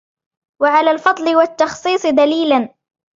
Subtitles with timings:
[0.61, 2.73] وَعَلَى الْفَضْلِ وَالتَّخْصِيصِ دَلِيلًا